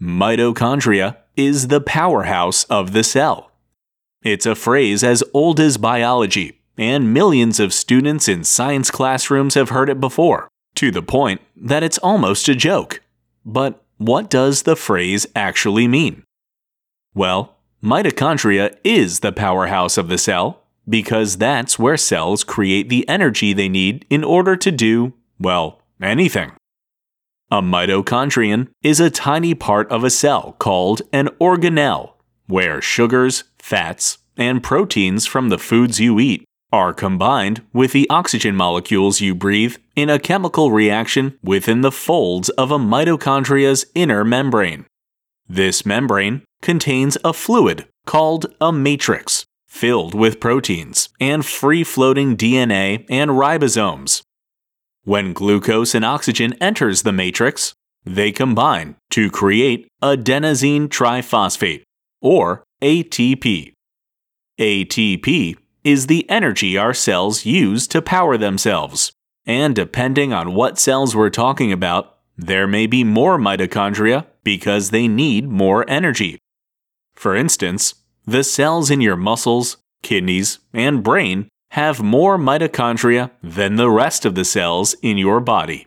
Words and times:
Mitochondria 0.00 1.16
is 1.36 1.68
the 1.68 1.80
powerhouse 1.80 2.64
of 2.64 2.92
the 2.92 3.02
cell. 3.02 3.50
It's 4.22 4.44
a 4.44 4.54
phrase 4.54 5.02
as 5.02 5.24
old 5.32 5.58
as 5.58 5.78
biology, 5.78 6.60
and 6.76 7.14
millions 7.14 7.58
of 7.58 7.72
students 7.72 8.28
in 8.28 8.44
science 8.44 8.90
classrooms 8.90 9.54
have 9.54 9.70
heard 9.70 9.88
it 9.88 9.98
before, 9.98 10.48
to 10.74 10.90
the 10.90 11.02
point 11.02 11.40
that 11.56 11.82
it's 11.82 11.96
almost 11.98 12.46
a 12.48 12.54
joke. 12.54 13.00
But 13.46 13.82
what 13.96 14.28
does 14.28 14.64
the 14.64 14.76
phrase 14.76 15.26
actually 15.34 15.88
mean? 15.88 16.24
Well, 17.14 17.56
mitochondria 17.82 18.76
is 18.84 19.20
the 19.20 19.32
powerhouse 19.32 19.96
of 19.96 20.08
the 20.08 20.18
cell 20.18 20.62
because 20.86 21.38
that's 21.38 21.78
where 21.78 21.96
cells 21.96 22.44
create 22.44 22.90
the 22.90 23.08
energy 23.08 23.54
they 23.54 23.68
need 23.68 24.04
in 24.10 24.22
order 24.24 24.56
to 24.56 24.70
do, 24.70 25.14
well, 25.40 25.80
anything. 26.02 26.52
A 27.48 27.62
mitochondrion 27.62 28.70
is 28.82 28.98
a 28.98 29.08
tiny 29.08 29.54
part 29.54 29.88
of 29.88 30.02
a 30.02 30.10
cell 30.10 30.56
called 30.58 31.02
an 31.12 31.28
organelle, 31.40 32.14
where 32.48 32.82
sugars, 32.82 33.44
fats, 33.60 34.18
and 34.36 34.64
proteins 34.64 35.26
from 35.26 35.48
the 35.48 35.58
foods 35.58 36.00
you 36.00 36.18
eat 36.18 36.44
are 36.72 36.92
combined 36.92 37.62
with 37.72 37.92
the 37.92 38.10
oxygen 38.10 38.56
molecules 38.56 39.20
you 39.20 39.32
breathe 39.32 39.76
in 39.94 40.10
a 40.10 40.18
chemical 40.18 40.72
reaction 40.72 41.38
within 41.40 41.82
the 41.82 41.92
folds 41.92 42.48
of 42.50 42.72
a 42.72 42.78
mitochondria's 42.78 43.86
inner 43.94 44.24
membrane. 44.24 44.84
This 45.48 45.86
membrane 45.86 46.42
contains 46.62 47.16
a 47.24 47.32
fluid 47.32 47.86
called 48.06 48.46
a 48.60 48.72
matrix, 48.72 49.44
filled 49.68 50.16
with 50.16 50.40
proteins 50.40 51.10
and 51.20 51.46
free 51.46 51.84
floating 51.84 52.36
DNA 52.36 53.06
and 53.08 53.30
ribosomes 53.30 54.22
when 55.06 55.32
glucose 55.32 55.94
and 55.94 56.04
oxygen 56.04 56.52
enters 56.60 57.02
the 57.02 57.12
matrix, 57.12 57.74
they 58.04 58.32
combine 58.32 58.96
to 59.08 59.30
create 59.30 59.86
adenosine 60.02 60.88
triphosphate, 60.88 61.84
or 62.20 62.64
ATP. 62.82 63.72
ATP 64.58 65.56
is 65.84 66.08
the 66.08 66.28
energy 66.28 66.76
our 66.76 66.92
cells 66.92 67.46
use 67.46 67.86
to 67.86 68.02
power 68.02 68.36
themselves, 68.36 69.12
and 69.46 69.76
depending 69.76 70.32
on 70.32 70.54
what 70.54 70.76
cells 70.76 71.14
we're 71.14 71.30
talking 71.30 71.70
about, 71.70 72.18
there 72.36 72.66
may 72.66 72.88
be 72.88 73.04
more 73.04 73.38
mitochondria 73.38 74.26
because 74.42 74.90
they 74.90 75.06
need 75.06 75.48
more 75.48 75.88
energy. 75.88 76.36
For 77.14 77.36
instance, 77.36 77.94
the 78.26 78.42
cells 78.42 78.90
in 78.90 79.00
your 79.00 79.16
muscles, 79.16 79.76
kidneys, 80.02 80.58
and 80.72 81.04
brain 81.04 81.48
have 81.76 82.02
more 82.02 82.38
mitochondria 82.38 83.30
than 83.42 83.76
the 83.76 83.90
rest 83.90 84.24
of 84.24 84.34
the 84.34 84.46
cells 84.46 84.94
in 85.02 85.18
your 85.18 85.40
body. 85.40 85.86